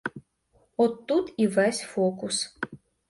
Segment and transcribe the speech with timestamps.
[0.77, 2.57] От тут і весь фокус.